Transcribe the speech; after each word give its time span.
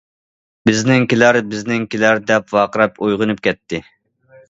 «بىزنىڭكىلەر، 0.69 1.39
بىزنىڭكىلەر!» 1.53 2.25
دەپ 2.33 2.57
ۋارقىراپ 2.59 3.01
ئويغىنىپ 3.05 3.49
كەتتى. 3.51 3.87